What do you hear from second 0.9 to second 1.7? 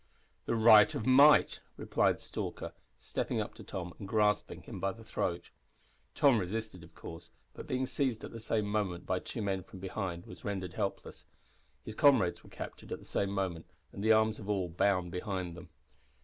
of might,"